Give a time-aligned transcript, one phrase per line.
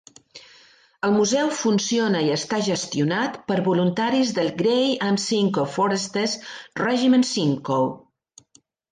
[1.07, 6.33] El museu funciona i està gestionat per voluntaris del Grey and Simcoe Foresters
[6.81, 7.85] Regiment Simcoe.